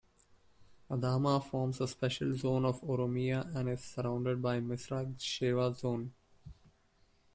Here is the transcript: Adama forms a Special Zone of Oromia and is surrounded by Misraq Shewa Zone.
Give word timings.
Adama 0.89 1.39
forms 1.39 1.79
a 1.79 1.87
Special 1.87 2.33
Zone 2.33 2.65
of 2.65 2.81
Oromia 2.81 3.53
and 3.55 3.69
is 3.69 3.81
surrounded 3.83 4.41
by 4.41 4.59
Misraq 4.59 5.05
Shewa 5.19 5.77
Zone. 5.77 6.11